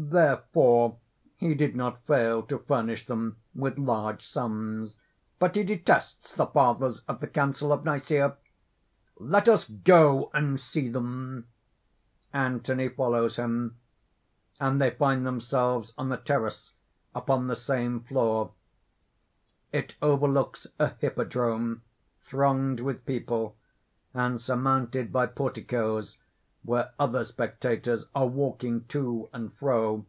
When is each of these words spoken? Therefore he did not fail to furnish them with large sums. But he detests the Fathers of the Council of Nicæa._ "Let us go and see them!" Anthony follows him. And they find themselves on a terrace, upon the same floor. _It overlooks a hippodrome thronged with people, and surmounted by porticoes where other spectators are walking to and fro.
Therefore 0.00 0.96
he 1.38 1.56
did 1.56 1.74
not 1.74 2.04
fail 2.06 2.44
to 2.44 2.56
furnish 2.60 3.04
them 3.06 3.36
with 3.52 3.78
large 3.80 4.24
sums. 4.24 4.94
But 5.40 5.56
he 5.56 5.64
detests 5.64 6.32
the 6.36 6.46
Fathers 6.46 7.00
of 7.08 7.18
the 7.18 7.26
Council 7.26 7.72
of 7.72 7.82
Nicæa._ 7.82 8.36
"Let 9.18 9.48
us 9.48 9.68
go 9.68 10.30
and 10.32 10.60
see 10.60 10.88
them!" 10.88 11.48
Anthony 12.32 12.88
follows 12.88 13.34
him. 13.34 13.76
And 14.60 14.80
they 14.80 14.90
find 14.90 15.26
themselves 15.26 15.94
on 15.98 16.12
a 16.12 16.16
terrace, 16.16 16.74
upon 17.12 17.48
the 17.48 17.56
same 17.56 17.98
floor. 17.98 18.52
_It 19.74 19.94
overlooks 20.00 20.68
a 20.78 20.90
hippodrome 20.94 21.82
thronged 22.22 22.78
with 22.78 23.04
people, 23.04 23.56
and 24.14 24.40
surmounted 24.40 25.12
by 25.12 25.26
porticoes 25.26 26.18
where 26.64 26.90
other 26.98 27.24
spectators 27.24 28.04
are 28.16 28.26
walking 28.26 28.84
to 28.86 29.26
and 29.32 29.54
fro. 29.54 30.04